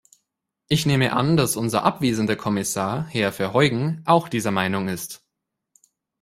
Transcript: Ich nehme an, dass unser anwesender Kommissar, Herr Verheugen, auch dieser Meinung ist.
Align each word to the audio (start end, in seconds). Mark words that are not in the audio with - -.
Ich 0.67 0.87
nehme 0.87 1.13
an, 1.13 1.37
dass 1.37 1.55
unser 1.55 1.83
anwesender 1.83 2.35
Kommissar, 2.35 3.05
Herr 3.09 3.31
Verheugen, 3.31 4.01
auch 4.07 4.29
dieser 4.29 4.49
Meinung 4.49 4.87
ist. 4.87 5.21